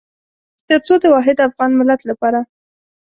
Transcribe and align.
تر 0.67 0.79
څو 0.85 0.93
د 1.01 1.05
واحد 1.13 1.37
افغان 1.47 1.71
ملت 1.79 2.01
لپاره. 2.09 2.39